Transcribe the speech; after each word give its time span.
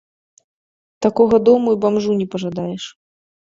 Такога 1.07 1.35
дома 1.51 1.69
і 1.77 1.81
бамжу 1.85 2.19
не 2.25 2.29
пажадаеш. 2.35 2.83